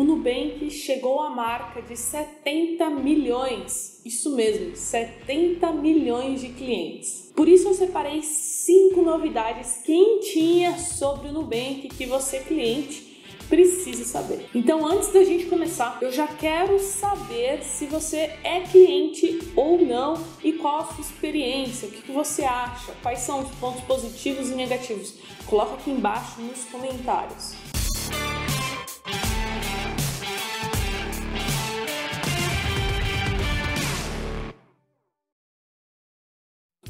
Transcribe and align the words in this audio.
O 0.00 0.02
Nubank 0.02 0.70
chegou 0.70 1.20
à 1.20 1.28
marca 1.28 1.82
de 1.82 1.94
70 1.94 2.88
milhões, 2.88 4.00
isso 4.02 4.34
mesmo, 4.34 4.74
70 4.74 5.70
milhões 5.72 6.40
de 6.40 6.48
clientes. 6.48 7.30
Por 7.36 7.46
isso 7.46 7.68
eu 7.68 7.74
separei 7.74 8.22
cinco 8.22 9.02
novidades 9.02 9.82
quentinhas 9.84 10.94
sobre 10.94 11.28
o 11.28 11.32
Nubank 11.32 11.86
que 11.90 12.06
você 12.06 12.38
cliente 12.38 13.22
precisa 13.50 14.02
saber. 14.06 14.46
Então, 14.54 14.86
antes 14.86 15.12
da 15.12 15.22
gente 15.22 15.44
começar, 15.44 15.98
eu 16.00 16.10
já 16.10 16.26
quero 16.26 16.78
saber 16.78 17.62
se 17.62 17.84
você 17.84 18.38
é 18.42 18.60
cliente 18.60 19.52
ou 19.54 19.84
não 19.84 20.14
e 20.42 20.54
qual 20.54 20.78
a 20.78 20.84
sua 20.86 21.02
experiência, 21.02 21.88
o 21.88 21.90
que 21.90 22.10
você 22.10 22.42
acha, 22.44 22.94
quais 23.02 23.18
são 23.18 23.40
os 23.40 23.50
pontos 23.56 23.82
positivos 23.82 24.48
e 24.48 24.54
negativos. 24.54 25.16
Coloca 25.44 25.74
aqui 25.74 25.90
embaixo 25.90 26.40
nos 26.40 26.64
comentários. 26.64 27.69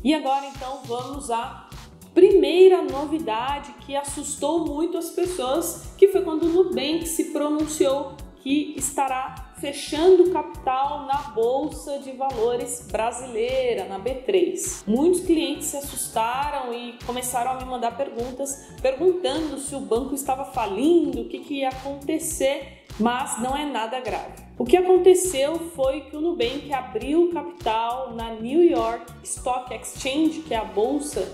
E 0.02 0.14
agora 0.14 0.46
então 0.46 0.80
vamos 0.84 1.30
à 1.30 1.68
primeira 2.14 2.82
novidade 2.82 3.72
que 3.80 3.95
assustou 3.95 4.66
muito 4.66 4.96
as 4.96 5.10
pessoas, 5.10 5.92
que 5.96 6.09
foi 6.09 6.23
quando 6.23 6.45
o 6.45 6.48
Nubank 6.48 7.06
se 7.06 7.32
pronunciou 7.32 8.14
que 8.42 8.74
estará 8.76 9.52
fechando 9.59 10.30
capital 10.30 11.06
na 11.06 11.18
Bolsa 11.34 11.98
de 11.98 12.12
Valores 12.12 12.88
brasileira, 12.90 13.84
na 13.84 14.00
B3. 14.00 14.84
Muitos 14.86 15.20
clientes 15.20 15.66
se 15.66 15.76
assustaram 15.76 16.73
e 16.73 16.95
começaram 17.04 17.52
a 17.52 17.54
me 17.56 17.66
mandar 17.66 17.95
perguntas, 17.96 18.70
perguntando 18.80 19.59
se 19.59 19.74
o 19.74 19.80
banco 19.80 20.14
estava 20.14 20.46
falindo, 20.46 21.20
o 21.20 21.28
que, 21.28 21.40
que 21.40 21.54
ia 21.59 21.68
acontecer, 21.68 22.79
mas 23.00 23.40
não 23.40 23.56
é 23.56 23.64
nada 23.64 23.98
grave. 24.00 24.45
O 24.59 24.64
que 24.64 24.77
aconteceu 24.77 25.59
foi 25.74 26.02
que 26.02 26.16
o 26.16 26.20
Nubank 26.20 26.72
abriu 26.72 27.30
capital 27.32 28.15
na 28.15 28.34
New 28.34 28.62
York 28.62 29.10
Stock 29.24 29.74
Exchange, 29.74 30.43
que 30.43 30.52
é 30.52 30.59
a 30.59 30.65
bolsa 30.65 31.26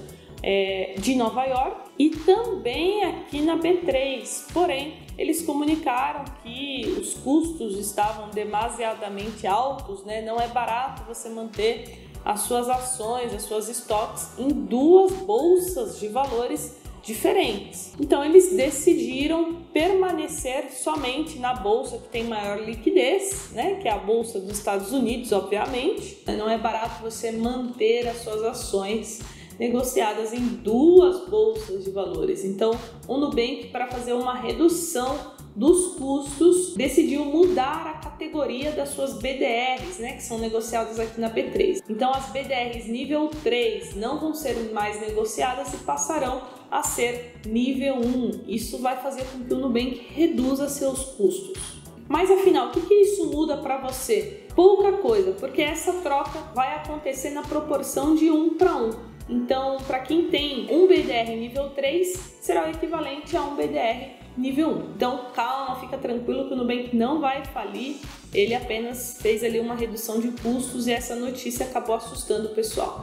é, 0.43 0.95
de 0.99 1.17
Nova 1.17 1.45
York, 1.45 1.91
e 1.99 2.11
também 2.11 3.05
aqui 3.05 3.43
na 3.43 3.57
B3. 3.57 4.53
Porém, 4.53 4.95
eles 5.19 5.43
comunicaram 5.43 6.25
que 6.43 6.97
os 7.01 7.15
custos 7.15 7.77
estavam 7.79 8.31
demasiadamente 8.31 9.47
altos, 9.47 10.05
né? 10.05 10.23
Não 10.23 10.41
é 10.41 10.47
barato 10.47 11.03
você 11.03 11.29
manter 11.29 12.07
as 12.25 12.41
suas 12.41 12.69
ações, 12.69 13.33
as 13.33 13.43
suas 13.43 13.69
estoques 13.69 14.39
em 14.39 14.49
duas 14.49 15.13
bolsas 15.13 15.99
de 15.99 16.09
valores 16.09 16.77
diferentes. 17.07 17.95
Então 18.01 18.25
eles 18.25 18.55
decidiram 18.55 19.63
permanecer 19.73 20.73
somente 20.73 21.39
na 21.39 21.55
bolsa 21.55 21.99
que 21.99 22.09
tem 22.09 22.25
maior 22.25 22.61
liquidez, 22.61 23.51
né, 23.53 23.77
que 23.77 23.87
é 23.87 23.93
a 23.93 23.99
bolsa 23.99 24.41
dos 24.41 24.59
Estados 24.59 24.93
Unidos, 24.93 25.31
obviamente. 25.31 26.19
Não 26.27 26.51
é 26.51 26.59
barato 26.59 27.01
você 27.03 27.31
manter 27.31 28.09
as 28.09 28.19
suas 28.19 28.43
ações 28.43 29.21
negociadas 29.59 30.33
em 30.33 30.41
duas 30.41 31.29
bolsas 31.29 31.85
de 31.85 31.91
valores. 31.91 32.45
Então, 32.45 32.79
o 33.07 33.17
Nubank 33.17 33.69
para 33.69 33.87
fazer 33.87 34.13
uma 34.13 34.35
redução 34.35 35.17
dos 35.57 35.95
custos, 35.95 36.75
decidiu 36.75 37.25
mudar 37.25 37.87
a 37.87 37.93
categoria 37.95 38.73
das 38.73 38.91
suas 38.91 39.15
BDRs, 39.15 39.99
né, 39.99 40.13
que 40.13 40.23
são 40.23 40.39
negociadas 40.39 41.01
aqui 41.01 41.19
na 41.19 41.31
B3. 41.31 41.83
Então, 41.89 42.13
as 42.13 42.27
BDRs 42.27 42.87
nível 42.87 43.31
3 43.43 43.97
não 43.97 44.21
vão 44.21 44.35
ser 44.35 44.71
mais 44.75 45.01
negociadas 45.01 45.73
e 45.73 45.79
passarão 45.79 46.43
a 46.71 46.83
ser 46.83 47.41
nível 47.47 47.97
1. 47.97 48.45
Isso 48.47 48.79
vai 48.79 49.01
fazer 49.01 49.25
com 49.25 49.45
que 49.45 49.55
o 49.55 49.59
Nubank 49.59 50.07
reduza 50.15 50.69
seus 50.69 51.05
custos. 51.05 51.77
Mas 52.07 52.31
afinal, 52.31 52.69
o 52.69 52.71
que, 52.71 52.83
que 52.83 52.95
isso 52.95 53.27
muda 53.27 53.57
para 53.57 53.79
você? 53.79 54.47
Pouca 54.55 54.93
coisa, 54.99 55.33
porque 55.33 55.63
essa 55.63 55.93
troca 55.95 56.39
vai 56.55 56.77
acontecer 56.77 57.31
na 57.31 57.43
proporção 57.43 58.15
de 58.15 58.31
1 58.31 58.57
para 58.57 58.77
1. 58.77 59.16
Então, 59.29 59.79
para 59.87 60.01
quem 60.01 60.29
tem 60.29 60.69
um 60.71 60.87
BDR 60.87 61.31
nível 61.31 61.71
3, 61.71 62.39
será 62.41 62.67
o 62.67 62.71
equivalente 62.71 63.37
a 63.37 63.43
um 63.43 63.57
BDR 63.57 64.17
nível 64.37 64.71
1. 64.71 64.93
Então, 64.95 65.27
calma, 65.35 65.81
fica 65.81 65.99
tranquilo 65.99 66.47
que 66.47 66.55
o 66.55 66.57
Nubank 66.57 66.95
não 66.95 67.21
vai 67.21 67.45
falir, 67.45 67.97
ele 68.33 68.55
apenas 68.55 69.19
fez 69.21 69.43
ali 69.43 69.59
uma 69.59 69.75
redução 69.75 70.21
de 70.21 70.29
custos 70.29 70.87
e 70.87 70.93
essa 70.93 71.17
notícia 71.17 71.67
acabou 71.67 71.97
assustando 71.97 72.49
o 72.49 72.55
pessoal. 72.55 73.01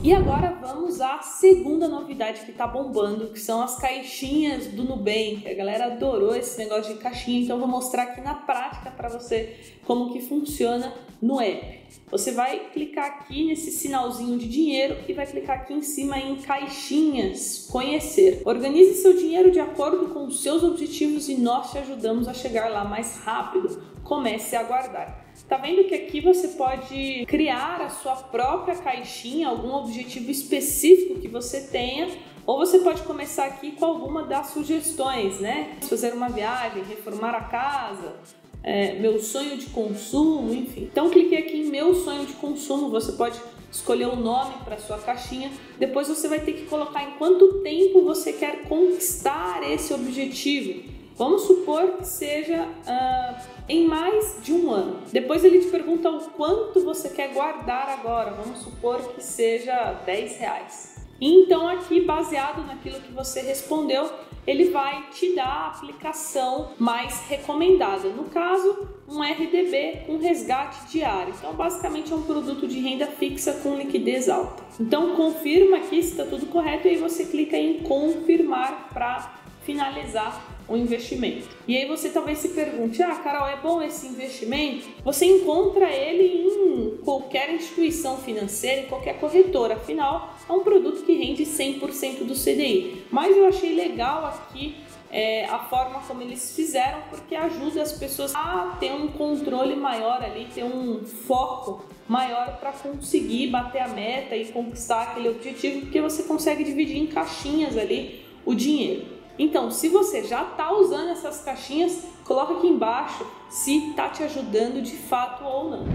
E 0.00 0.14
agora 0.14 0.56
vamos 0.60 1.00
à 1.00 1.22
segunda 1.22 1.88
novidade 1.88 2.42
que 2.42 2.52
tá 2.52 2.66
bombando, 2.66 3.28
que 3.28 3.40
são 3.40 3.60
as 3.60 3.76
caixinhas 3.76 4.68
do 4.68 4.84
Nubank. 4.84 5.42
A 5.44 5.54
galera 5.54 5.86
adorou 5.86 6.36
esse 6.36 6.56
negócio 6.56 6.94
de 6.94 7.00
caixinha, 7.00 7.40
então 7.40 7.58
vou 7.58 7.66
mostrar 7.66 8.04
aqui 8.04 8.20
na 8.20 8.34
prática 8.34 8.90
para 8.90 9.08
você 9.08 9.56
como 9.84 10.12
que 10.12 10.20
funciona 10.20 10.92
no 11.20 11.40
app. 11.40 11.78
Você 12.10 12.32
vai 12.32 12.70
clicar 12.72 13.06
aqui 13.06 13.44
nesse 13.44 13.70
sinalzinho 13.70 14.38
de 14.38 14.48
dinheiro 14.48 14.96
e 15.06 15.12
vai 15.12 15.26
clicar 15.26 15.56
aqui 15.56 15.74
em 15.74 15.82
cima 15.82 16.18
em 16.18 16.36
caixinhas, 16.36 17.68
conhecer. 17.70 18.42
Organize 18.44 19.02
seu 19.02 19.16
dinheiro 19.16 19.50
de 19.50 19.60
acordo 19.60 20.12
com 20.12 20.26
os 20.26 20.42
seus 20.42 20.62
objetivos 20.62 21.28
e 21.28 21.36
nós 21.36 21.70
te 21.70 21.78
ajudamos 21.78 22.28
a 22.28 22.34
chegar 22.34 22.70
lá 22.70 22.84
mais 22.84 23.18
rápido. 23.18 23.82
Comece 24.02 24.56
a 24.56 24.60
aguardar. 24.60 25.26
Tá 25.46 25.56
vendo 25.56 25.84
que 25.84 25.94
aqui 25.94 26.20
você 26.20 26.48
pode 26.48 27.24
criar 27.26 27.80
a 27.80 27.90
sua 27.90 28.16
própria 28.16 28.76
caixinha, 28.76 29.48
algum 29.48 29.72
objetivo 29.74 30.30
específico 30.30 31.20
que 31.20 31.28
você 31.28 31.60
tenha, 31.60 32.08
ou 32.44 32.58
você 32.58 32.78
pode 32.78 33.02
começar 33.02 33.44
aqui 33.44 33.72
com 33.72 33.84
alguma 33.84 34.24
das 34.24 34.48
sugestões, 34.48 35.38
né? 35.40 35.76
Fazer 35.82 36.14
uma 36.14 36.28
viagem, 36.28 36.82
reformar 36.82 37.34
a 37.34 37.42
casa, 37.42 38.16
é, 38.62 38.94
meu 38.94 39.18
sonho 39.20 39.56
de 39.56 39.66
consumo, 39.66 40.52
enfim. 40.52 40.88
Então 40.90 41.10
clique 41.10 41.36
aqui 41.36 41.58
em 41.58 41.70
meu 41.70 41.94
sonho 41.94 42.26
de 42.26 42.34
consumo, 42.34 42.90
você 42.90 43.12
pode 43.12 43.40
escolher 43.70 44.06
o 44.06 44.12
um 44.12 44.20
nome 44.20 44.54
para 44.64 44.78
sua 44.78 44.98
caixinha. 44.98 45.50
Depois 45.78 46.08
você 46.08 46.28
vai 46.28 46.40
ter 46.40 46.52
que 46.52 46.66
colocar 46.66 47.02
em 47.02 47.12
quanto 47.12 47.60
tempo 47.62 48.02
você 48.02 48.32
quer 48.32 48.62
conquistar 48.68 49.62
esse 49.62 49.92
objetivo. 49.92 50.98
Vamos 51.16 51.42
supor 51.42 51.96
que 51.96 52.06
seja 52.06 52.62
uh, 52.62 53.42
em 53.68 53.86
mais 53.86 54.38
de 54.40 54.52
um 54.52 54.70
ano. 54.70 55.00
Depois 55.12 55.44
ele 55.44 55.58
te 55.58 55.66
pergunta 55.66 56.08
o 56.08 56.20
quanto 56.30 56.80
você 56.84 57.08
quer 57.08 57.32
guardar 57.32 57.88
agora. 57.88 58.30
Vamos 58.30 58.60
supor 58.60 59.00
que 59.14 59.22
seja 59.22 59.94
10 60.06 60.38
reais. 60.38 60.98
Então 61.20 61.66
aqui, 61.68 62.00
baseado 62.02 62.64
naquilo 62.64 63.00
que 63.00 63.12
você 63.12 63.40
respondeu, 63.40 64.08
ele 64.48 64.70
vai 64.70 65.10
te 65.10 65.34
dar 65.34 65.44
a 65.44 65.66
aplicação 65.66 66.70
mais 66.78 67.28
recomendada. 67.28 68.08
No 68.08 68.24
caso, 68.24 68.88
um 69.06 69.22
RDB 69.22 70.04
com 70.06 70.16
resgate 70.16 70.90
diário. 70.90 71.34
Então, 71.36 71.52
basicamente 71.52 72.10
é 72.10 72.16
um 72.16 72.22
produto 72.22 72.66
de 72.66 72.80
renda 72.80 73.06
fixa 73.06 73.52
com 73.62 73.76
liquidez 73.76 74.26
alta. 74.26 74.62
Então, 74.80 75.14
confirma 75.14 75.76
aqui 75.76 76.02
se 76.02 76.12
está 76.12 76.24
tudo 76.24 76.46
correto 76.46 76.88
e 76.88 76.92
aí 76.92 76.96
você 76.96 77.26
clica 77.26 77.58
em 77.58 77.80
confirmar 77.80 78.88
para 78.88 79.38
finalizar 79.64 80.42
o 80.68 80.76
investimento. 80.76 81.48
E 81.66 81.76
aí 81.76 81.86
você 81.86 82.10
talvez 82.10 82.38
se 82.38 82.50
pergunte: 82.50 83.02
ah, 83.02 83.16
Carol, 83.16 83.48
é 83.48 83.56
bom 83.56 83.82
esse 83.82 84.06
investimento? 84.06 84.86
Você 85.02 85.26
encontra 85.26 85.90
ele 85.90 86.24
em 86.24 86.96
qualquer 86.98 87.52
instituição 87.54 88.18
financeira, 88.18 88.82
em 88.82 88.86
qualquer 88.86 89.18
corretora, 89.18 89.74
afinal, 89.74 90.34
é 90.48 90.52
um 90.52 90.60
produto 90.60 91.04
que 91.04 91.12
rende 91.12 91.44
100% 91.44 92.24
do 92.24 92.34
CDI. 92.34 93.04
Mas 93.10 93.36
eu 93.36 93.46
achei 93.46 93.74
legal 93.74 94.26
aqui 94.26 94.76
é, 95.10 95.46
a 95.46 95.58
forma 95.58 96.00
como 96.00 96.22
eles 96.22 96.54
fizeram, 96.54 97.00
porque 97.08 97.34
ajuda 97.34 97.82
as 97.82 97.92
pessoas 97.92 98.34
a 98.34 98.76
ter 98.78 98.92
um 98.92 99.08
controle 99.08 99.74
maior 99.74 100.22
ali, 100.22 100.46
ter 100.54 100.64
um 100.64 101.04
foco 101.04 101.84
maior 102.06 102.58
para 102.58 102.72
conseguir 102.72 103.48
bater 103.48 103.80
a 103.80 103.88
meta 103.88 104.36
e 104.36 104.46
conquistar 104.46 105.02
aquele 105.02 105.28
objetivo, 105.28 105.82
porque 105.82 106.00
você 106.00 106.22
consegue 106.24 106.64
dividir 106.64 106.98
em 106.98 107.06
caixinhas 107.06 107.76
ali 107.76 108.24
o 108.44 108.54
dinheiro. 108.54 109.17
Então, 109.38 109.70
se 109.70 109.88
você 109.88 110.24
já 110.24 110.42
está 110.42 110.72
usando 110.72 111.10
essas 111.10 111.40
caixinhas, 111.42 112.02
coloca 112.24 112.54
aqui 112.54 112.66
embaixo 112.66 113.26
se 113.48 113.90
está 113.90 114.08
te 114.08 114.22
ajudando 114.24 114.82
de 114.82 114.96
fato 114.96 115.44
ou 115.44 115.70
não. 115.70 115.86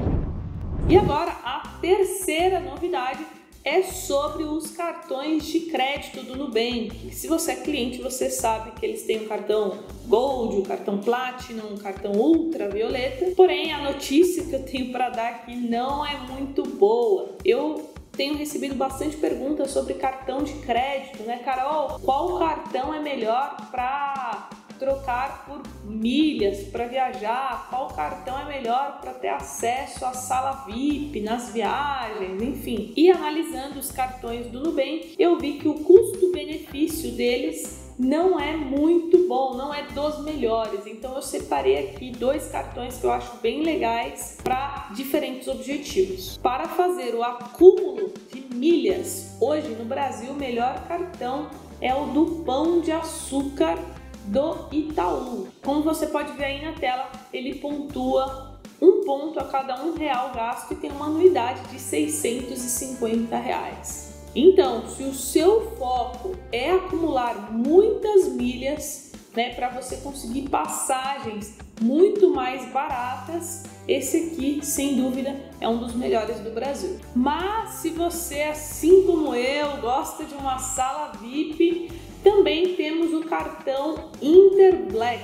E 0.89 0.97
agora 0.97 1.31
a 1.43 1.77
terceira 1.81 2.59
novidade 2.59 3.25
é 3.63 3.81
sobre 3.81 4.43
os 4.43 4.71
cartões 4.71 5.45
de 5.45 5.61
crédito 5.61 6.21
do 6.25 6.35
Nubank. 6.35 7.13
Se 7.13 7.27
você 7.27 7.53
é 7.53 7.55
cliente, 7.55 8.01
você 8.01 8.29
sabe 8.29 8.71
que 8.71 8.85
eles 8.85 9.03
têm 9.03 9.23
o 9.23 9.27
cartão 9.27 9.79
Gold, 10.05 10.57
o 10.57 10.63
cartão 10.63 10.97
Platinum, 10.97 11.73
o 11.73 11.79
cartão 11.79 12.11
Ultravioleta. 12.11 13.31
Porém, 13.35 13.71
a 13.71 13.81
notícia 13.81 14.43
que 14.43 14.53
eu 14.53 14.63
tenho 14.63 14.91
para 14.91 15.09
dar 15.09 15.29
aqui 15.29 15.55
não 15.55 16.05
é 16.05 16.17
muito 16.29 16.63
boa. 16.63 17.37
Eu 17.45 17.92
tenho 18.15 18.37
recebido 18.37 18.75
bastante 18.75 19.17
perguntas 19.17 19.71
sobre 19.71 19.95
cartão 19.95 20.43
de 20.43 20.53
crédito, 20.59 21.23
né, 21.23 21.39
Carol? 21.39 21.99
Qual 21.99 22.39
cartão 22.39 22.93
é 22.93 22.99
melhor 22.99 23.69
para 23.71 24.49
trocar 24.77 25.45
por 25.45 25.61
milhas 25.83 26.63
para 26.65 26.85
viajar? 26.87 27.67
Qual 27.69 27.87
cartão 27.87 28.39
é 28.39 28.45
melhor 28.45 28.99
para 29.01 29.13
ter 29.13 29.29
acesso 29.29 30.05
à 30.05 30.13
sala 30.13 30.65
VIP 30.67 31.21
nas 31.21 31.51
viagens? 31.51 32.41
Enfim. 32.41 32.93
E 32.95 33.11
analisando 33.11 33.79
os 33.79 33.91
cartões 33.91 34.47
do 34.47 34.59
Nubank, 34.59 35.15
eu 35.17 35.37
vi 35.39 35.53
que 35.53 35.67
o 35.67 35.75
custo-benefício 35.75 37.11
deles 37.13 37.82
não 37.97 38.39
é 38.39 38.55
muito 38.55 39.27
bom, 39.27 39.55
não 39.55 39.73
é 39.73 39.83
dos 39.83 40.23
melhores. 40.23 40.85
Então 40.85 41.15
eu 41.15 41.21
separei 41.21 41.89
aqui 41.89 42.11
dois 42.11 42.47
cartões 42.47 42.97
que 42.97 43.05
eu 43.05 43.11
acho 43.11 43.37
bem 43.37 43.63
legais 43.63 44.37
para 44.43 44.89
diferentes 44.95 45.47
objetivos. 45.47 46.37
Para 46.37 46.67
fazer 46.67 47.15
o 47.15 47.23
acúmulo 47.23 48.13
de 48.31 48.41
milhas, 48.55 49.35
hoje 49.39 49.69
no 49.69 49.85
Brasil 49.85 50.31
o 50.31 50.35
melhor 50.35 50.87
cartão 50.87 51.49
é 51.81 51.93
o 51.93 52.05
do 52.07 52.43
Pão 52.45 52.81
de 52.81 52.91
Açúcar 52.91 53.77
do 54.25 54.67
Itaú. 54.71 55.47
Como 55.63 55.83
você 55.83 56.07
pode 56.07 56.31
ver 56.33 56.45
aí 56.45 56.65
na 56.65 56.73
tela, 56.73 57.11
ele 57.31 57.55
pontua 57.55 58.53
um 58.81 59.03
ponto 59.05 59.39
a 59.39 59.45
cada 59.45 59.81
um 59.83 59.95
real 59.95 60.31
gasto 60.33 60.73
e 60.73 60.75
tem 60.75 60.91
uma 60.91 61.05
anuidade 61.05 61.61
de 61.69 61.79
650 61.79 63.35
reais. 63.37 64.12
Então, 64.35 64.87
se 64.87 65.03
o 65.03 65.13
seu 65.13 65.75
foco 65.77 66.35
é 66.51 66.71
acumular 66.71 67.51
muitas 67.51 68.29
milhas, 68.29 69.11
né, 69.35 69.53
para 69.53 69.69
você 69.69 69.97
conseguir 69.97 70.49
passagens 70.49 71.57
muito 71.79 72.33
mais 72.33 72.71
baratas, 72.71 73.63
esse 73.87 74.17
aqui, 74.17 74.59
sem 74.63 74.95
dúvida, 74.95 75.39
é 75.59 75.67
um 75.67 75.77
dos 75.77 75.93
melhores 75.93 76.39
do 76.39 76.49
Brasil. 76.51 76.99
Mas 77.15 77.75
se 77.75 77.89
você, 77.89 78.41
assim 78.43 79.05
como 79.05 79.35
eu, 79.35 79.77
gosta 79.77 80.23
de 80.23 80.33
uma 80.33 80.57
sala 80.57 81.11
VIP, 81.21 81.91
também 82.23 82.75
temos 82.75 83.13
o 83.13 83.27
cartão 83.27 84.11
Interblack, 84.21 85.23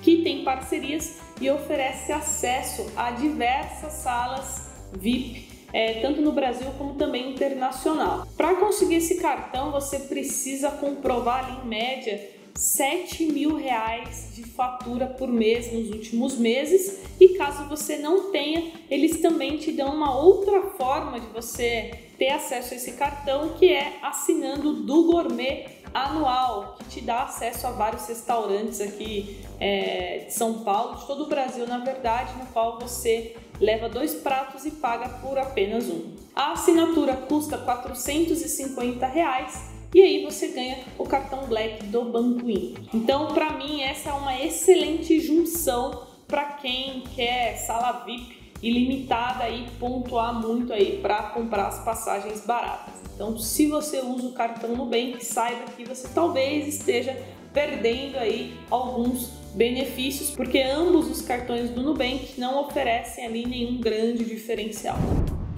que 0.00 0.22
tem 0.22 0.44
parcerias 0.44 1.18
e 1.40 1.50
oferece 1.50 2.12
acesso 2.12 2.86
a 2.96 3.10
diversas 3.10 3.92
salas 3.94 4.70
VIP 4.92 5.55
é, 5.72 6.00
tanto 6.00 6.20
no 6.20 6.32
Brasil 6.32 6.66
como 6.78 6.94
também 6.94 7.30
internacional. 7.30 8.26
Para 8.36 8.54
conseguir 8.56 8.96
esse 8.96 9.16
cartão, 9.16 9.72
você 9.72 9.98
precisa 10.00 10.70
comprovar 10.70 11.44
ali, 11.44 11.58
em 11.62 11.68
média 11.68 12.36
7 12.56 13.26
mil 13.26 13.54
reais 13.54 14.30
de 14.34 14.42
fatura 14.44 15.06
por 15.06 15.28
mês 15.28 15.72
nos 15.72 15.90
últimos 15.90 16.36
meses 16.36 17.00
e 17.20 17.30
caso 17.30 17.68
você 17.68 17.98
não 17.98 18.30
tenha, 18.32 18.72
eles 18.90 19.20
também 19.20 19.58
te 19.58 19.72
dão 19.72 19.94
uma 19.94 20.16
outra 20.18 20.62
forma 20.70 21.20
de 21.20 21.26
você 21.26 21.90
ter 22.18 22.30
acesso 22.30 22.72
a 22.72 22.76
esse 22.76 22.92
cartão 22.92 23.50
que 23.58 23.70
é 23.70 23.98
assinando 24.02 24.72
do 24.72 25.04
Gourmet 25.04 25.66
anual, 25.92 26.76
que 26.78 26.84
te 26.86 27.00
dá 27.00 27.24
acesso 27.24 27.66
a 27.66 27.70
vários 27.70 28.06
restaurantes 28.06 28.80
aqui 28.80 29.38
é, 29.60 30.24
de 30.26 30.34
São 30.34 30.60
Paulo, 30.60 30.96
de 30.96 31.06
todo 31.06 31.24
o 31.24 31.26
Brasil, 31.26 31.66
na 31.66 31.78
verdade, 31.78 32.32
no 32.38 32.46
qual 32.46 32.78
você 32.78 33.36
leva 33.60 33.88
dois 33.88 34.14
pratos 34.14 34.64
e 34.64 34.70
paga 34.72 35.08
por 35.20 35.38
apenas 35.38 35.88
um. 35.88 36.14
A 36.34 36.52
assinatura 36.52 37.14
custa 37.16 37.58
450 37.58 39.06
reais 39.06 39.70
e 39.94 40.02
aí 40.02 40.24
você 40.24 40.48
ganha 40.48 40.78
o 40.98 41.04
cartão 41.04 41.46
Black 41.46 41.84
do 41.86 42.04
Banco 42.04 42.50
Inter. 42.50 42.84
Então, 42.92 43.28
para 43.32 43.52
mim, 43.52 43.82
essa 43.82 44.10
é 44.10 44.12
uma 44.12 44.38
excelente 44.38 45.20
junção 45.20 46.06
para 46.28 46.44
quem 46.52 47.02
quer 47.14 47.56
sala 47.56 48.04
VIP 48.04 48.36
ilimitada 48.62 49.48
e 49.48 49.66
pontuar 49.78 50.34
muito 50.34 50.72
aí 50.72 50.98
para 51.00 51.22
comprar 51.30 51.68
as 51.68 51.84
passagens 51.84 52.44
baratas. 52.44 52.94
Então, 53.14 53.38
se 53.38 53.66
você 53.66 54.00
usa 54.00 54.26
o 54.26 54.32
cartão 54.32 54.76
Nubank, 54.76 55.24
saiba 55.24 55.64
que 55.76 55.84
você 55.84 56.08
talvez 56.08 56.68
esteja 56.68 57.16
perdendo 57.52 58.18
aí 58.18 58.54
alguns 58.70 59.30
benefícios, 59.56 60.30
porque 60.30 60.60
ambos 60.60 61.10
os 61.10 61.22
cartões 61.22 61.70
do 61.70 61.82
Nubank 61.82 62.38
não 62.38 62.60
oferecem 62.60 63.24
ali 63.24 63.46
nenhum 63.46 63.80
grande 63.80 64.22
diferencial. 64.22 64.98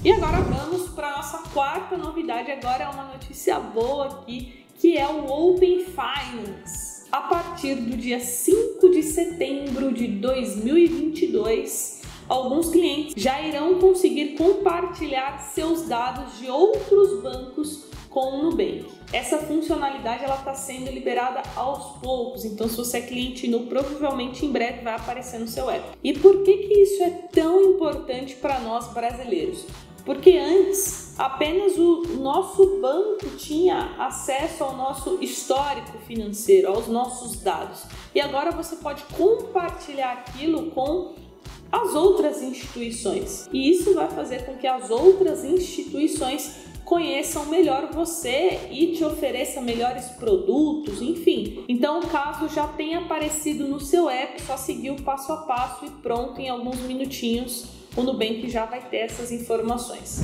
E 0.05 0.13
agora 0.13 0.39
vamos 0.41 0.91
para 0.91 1.09
a 1.09 1.17
nossa 1.17 1.39
quarta 1.53 1.97
novidade. 1.97 2.53
Agora 2.53 2.85
é 2.85 2.89
uma 2.89 3.07
notícia 3.07 3.59
boa 3.59 4.07
aqui, 4.07 4.65
que 4.79 4.97
é 4.97 5.09
o 5.09 5.27
Open 5.27 5.85
Finance. 5.85 7.09
A 7.11 7.23
partir 7.23 7.75
do 7.75 7.97
dia 7.97 8.21
5 8.21 8.89
de 8.91 9.03
setembro 9.03 9.93
de 9.93 10.07
2022, 10.07 12.03
alguns 12.29 12.71
clientes 12.71 13.21
já 13.21 13.41
irão 13.41 13.81
conseguir 13.81 14.37
compartilhar 14.37 15.39
seus 15.39 15.89
dados 15.89 16.39
de 16.39 16.49
outros 16.49 17.21
bancos 17.21 17.89
com 18.19 18.33
o 18.33 18.43
Nubank. 18.43 18.85
Essa 19.13 19.39
funcionalidade 19.39 20.25
ela 20.25 20.35
está 20.35 20.53
sendo 20.53 20.91
liberada 20.91 21.41
aos 21.55 21.99
poucos, 22.01 22.45
então 22.45 22.69
se 22.69 22.77
você 22.77 22.99
é 22.99 23.01
cliente 23.03 23.47
nu, 23.47 23.67
provavelmente 23.67 24.45
em 24.45 24.51
breve 24.51 24.83
vai 24.83 24.97
aparecer 24.97 25.39
no 25.39 25.47
seu 25.47 25.71
app. 25.71 25.97
E 26.03 26.13
por 26.15 26.43
que, 26.43 26.57
que 26.57 26.75
isso 26.75 27.01
é 27.05 27.11
tão 27.33 27.61
importante 27.63 28.35
para 28.35 28.59
nós 28.59 28.93
brasileiros? 28.93 29.65
Porque 30.05 30.37
antes 30.37 31.17
apenas 31.17 31.79
o 31.79 32.03
nosso 32.19 32.81
banco 32.81 33.37
tinha 33.37 33.95
acesso 34.01 34.65
ao 34.65 34.77
nosso 34.77 35.19
histórico 35.23 35.97
financeiro, 35.99 36.69
aos 36.69 36.89
nossos 36.89 37.41
dados. 37.41 37.85
E 38.13 38.21
agora 38.21 38.51
você 38.51 38.77
pode 38.77 39.05
compartilhar 39.17 40.25
aquilo 40.27 40.73
com 40.73 41.15
as 41.71 41.95
outras 41.95 42.43
instituições. 42.43 43.49
E 43.53 43.71
isso 43.71 43.95
vai 43.95 44.09
fazer 44.09 44.45
com 44.45 44.57
que 44.57 44.67
as 44.67 44.91
outras 44.91 45.45
instituições 45.45 46.68
conheçam 46.89 47.45
melhor 47.45 47.91
você 47.93 48.61
e 48.71 48.95
te 48.97 49.05
ofereçam 49.05 49.63
melhores 49.63 50.07
produtos, 50.07 51.03
enfim. 51.03 51.63
Então, 51.69 52.01
caso 52.01 52.49
já 52.49 52.67
tenha 52.67 53.01
aparecido 53.01 53.69
no 53.69 53.79
seu 53.79 54.09
app, 54.09 54.41
só 54.41 54.57
seguir 54.57 54.93
o 54.93 55.03
passo 55.03 55.31
a 55.31 55.37
passo 55.43 55.85
e 55.85 55.91
pronto, 55.91 56.41
em 56.41 56.49
alguns 56.49 56.81
minutinhos 56.81 57.67
o 57.95 58.03
Nubank 58.03 58.49
já 58.49 58.65
vai 58.65 58.81
ter 58.81 58.99
essas 58.99 59.31
informações. 59.31 60.23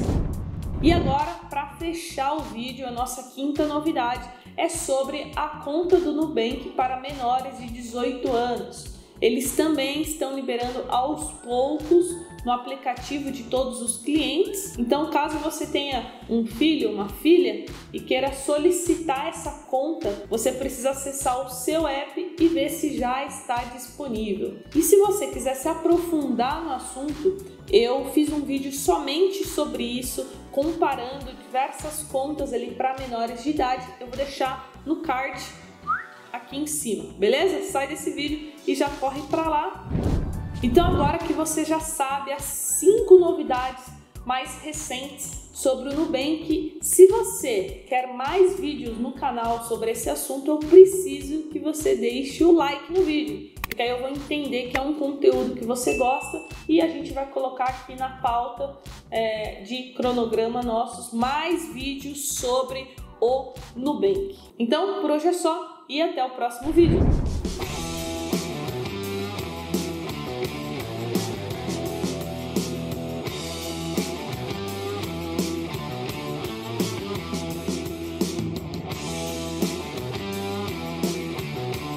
E 0.81 0.90
agora, 0.90 1.32
para 1.50 1.76
fechar 1.76 2.34
o 2.34 2.40
vídeo, 2.40 2.87
a 2.87 2.90
nossa 2.90 3.34
quinta 3.34 3.67
novidade 3.67 4.26
é 4.56 4.69
sobre 4.69 5.32
a 5.37 5.60
conta 5.62 5.99
do 5.99 6.12
Nubank 6.12 6.70
para 6.70 6.99
menores 6.99 7.58
de 7.58 7.67
18 7.67 8.32
anos. 8.32 8.94
Eles 9.20 9.55
também 9.55 10.00
estão 10.00 10.34
liberando 10.34 10.87
aos 10.88 11.31
poucos 11.43 12.06
no 12.44 12.52
aplicativo 12.52 13.31
de 13.31 13.44
todos 13.44 13.81
os 13.81 13.96
clientes. 13.99 14.79
Então, 14.79 15.11
caso 15.11 15.38
você 15.38 15.67
tenha 15.67 16.12
um 16.29 16.46
filho, 16.46 16.93
uma 16.93 17.08
filha 17.08 17.64
e 17.93 18.00
queira 18.00 18.32
solicitar 18.32 19.29
essa 19.29 19.67
conta, 19.70 20.26
você 20.29 20.52
precisa 20.52 20.91
acessar 20.91 21.46
o 21.46 21.50
seu 21.50 21.87
app 21.87 22.37
e 22.38 22.49
ver 22.49 22.69
se 22.69 22.96
já 22.96 23.25
está 23.25 23.64
disponível. 23.64 24.58
E 24.75 24.82
se 24.82 24.96
você 24.96 25.29
quiser 25.29 25.55
se 25.55 25.69
aprofundar 25.69 26.62
no 26.62 26.73
assunto, 26.73 27.37
eu 27.70 28.11
fiz 28.12 28.31
um 28.31 28.41
vídeo 28.41 28.73
somente 28.73 29.46
sobre 29.46 29.82
isso, 29.82 30.26
comparando 30.52 31.32
diversas 31.44 32.02
contas 32.05 32.52
ali 32.52 32.73
para 32.73 32.99
menores 32.99 33.43
de 33.43 33.50
idade. 33.50 33.87
Eu 34.00 34.06
vou 34.06 34.17
deixar 34.17 34.70
no 34.85 34.96
card 34.96 35.43
aqui 36.32 36.56
em 36.56 36.67
cima, 36.67 37.12
beleza? 37.17 37.70
Sai 37.70 37.87
desse 37.87 38.11
vídeo 38.11 38.52
e 38.67 38.75
já 38.75 38.88
corre 38.91 39.23
para 39.23 39.49
lá 39.49 40.13
então, 40.64 40.87
agora 40.87 41.19
que 41.19 41.34
você 41.34 41.62
já 41.62 41.78
sabe 41.78 42.32
as 42.32 42.43
cinco 42.43 43.19
novidades 43.19 43.84
mais 44.24 44.62
recentes 44.62 45.50
sobre 45.53 45.91
o 45.91 45.94
Nubank, 45.94 46.79
se 46.81 47.06
você 47.06 47.84
quer 47.86 48.15
mais 48.15 48.58
vídeos 48.58 48.96
no 48.98 49.12
canal 49.12 49.62
sobre 49.65 49.91
esse 49.91 50.08
assunto, 50.08 50.50
eu 50.50 50.56
preciso 50.56 51.50
que 51.50 51.58
você 51.58 51.94
deixe 51.96 52.43
o 52.43 52.53
like 52.53 52.91
no 52.91 53.03
vídeo, 53.03 53.50
porque 53.60 53.82
aí 53.82 53.91
eu 53.91 54.00
vou 54.00 54.08
entender 54.08 54.70
que 54.70 54.79
é 54.79 54.81
um 54.81 54.94
conteúdo 54.94 55.55
que 55.55 55.67
você 55.67 55.98
gosta 55.98 56.38
e 56.67 56.81
a 56.81 56.88
gente 56.88 57.12
vai 57.12 57.27
colocar 57.27 57.65
aqui 57.65 57.94
na 57.94 58.08
pauta 58.22 58.79
é, 59.10 59.60
de 59.65 59.93
cronograma 59.93 60.62
nossos 60.62 61.12
mais 61.12 61.74
vídeos 61.74 62.36
sobre 62.36 62.88
o 63.20 63.53
Nubank. 63.77 64.34
Então, 64.58 65.03
por 65.03 65.10
hoje 65.10 65.29
é 65.29 65.32
só 65.34 65.84
e 65.91 66.00
até 66.00 66.24
o 66.24 66.31
próximo 66.31 66.72
vídeo. 66.72 67.00